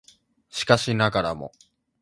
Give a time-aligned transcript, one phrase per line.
[0.49, 1.51] しかしながらも